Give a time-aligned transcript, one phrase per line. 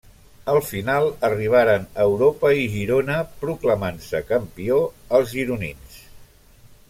[0.51, 4.79] A la final arribaren Europa i Girona proclamant-se campió
[5.19, 6.01] els gironins.